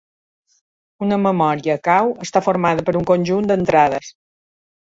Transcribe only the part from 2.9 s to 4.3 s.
un conjunt d'entrades.